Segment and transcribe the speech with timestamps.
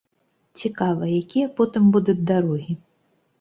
[0.61, 2.73] Цікава, якія потым будуць дарогі.